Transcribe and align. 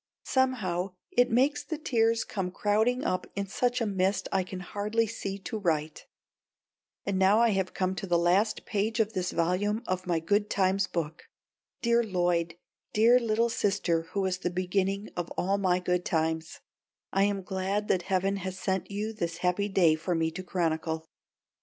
Somehow 0.25 0.95
it 1.11 1.29
makes 1.29 1.63
the 1.63 1.77
tears 1.77 2.23
come 2.23 2.49
crowding 2.49 3.03
up 3.03 3.27
in 3.35 3.45
such 3.45 3.79
a 3.81 3.85
mist 3.85 4.27
I 4.31 4.41
can 4.41 4.61
hardly 4.61 5.05
see 5.05 5.37
to 5.37 5.59
write. 5.59 6.07
And 7.05 7.19
now 7.19 7.37
I 7.39 7.49
have 7.49 7.75
come 7.75 7.93
to 7.97 8.07
the 8.07 8.17
last 8.17 8.65
page 8.65 8.99
of 8.99 9.13
this 9.13 9.29
volume 9.31 9.83
of 9.85 10.07
my 10.07 10.17
Good 10.19 10.49
times 10.49 10.87
book. 10.87 11.25
Dear 11.83 12.01
Lloyd, 12.03 12.55
dear 12.93 13.19
little 13.19 13.49
sister 13.49 14.01
who 14.13 14.21
was 14.21 14.39
the 14.39 14.49
beginning 14.49 15.09
of 15.15 15.29
all 15.37 15.59
my 15.59 15.77
good 15.77 16.03
times, 16.03 16.61
I 17.13 17.25
am 17.25 17.43
glad 17.43 17.87
that 17.89 18.01
heaven 18.01 18.37
has 18.37 18.57
sent 18.57 18.89
you 18.89 19.13
this 19.13 19.37
happy 19.45 19.69
day 19.69 19.93
for 19.93 20.15
me 20.15 20.31
to 20.31 20.41
chronicle! 20.41 21.05